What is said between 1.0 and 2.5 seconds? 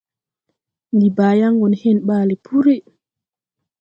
baa yan go ne hen baale